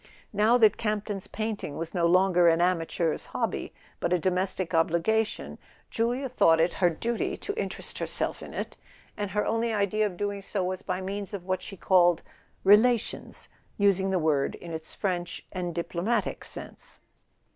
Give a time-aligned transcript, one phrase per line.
[0.33, 5.59] Now that Campton's painting was no longer an amateur's hobby but a domestic obliga¬ tion,
[5.91, 9.15] Julia thought it her duty to interest herself in [44] A SON AT THE FRONT
[9.15, 12.23] it; and her only idea of doing so was by means of what she called"
[12.73, 16.97] relations," using the word in its French and diplomatic sense.